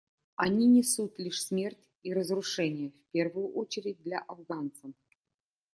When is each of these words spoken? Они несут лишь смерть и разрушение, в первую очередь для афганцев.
Они 0.35 0.65
несут 0.65 1.19
лишь 1.19 1.43
смерть 1.43 1.87
и 2.01 2.11
разрушение, 2.11 2.89
в 2.89 3.03
первую 3.11 3.49
очередь 3.53 4.01
для 4.01 4.17
афганцев. 4.17 4.95